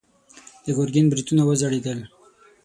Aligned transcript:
د 0.65 0.67
ګرګين 0.77 1.07
برېتونه 1.11 1.41
وځړېدل. 1.45 1.99